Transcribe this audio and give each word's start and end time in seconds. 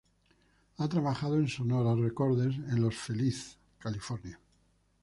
Ha 0.77 0.89
trabajado 0.89 1.35
en 1.35 1.47
Sonora 1.47 1.93
Recorders 1.93 2.55
en 2.71 2.81
Los 2.81 2.95
Feliz, 2.95 3.55
California. 3.77 4.39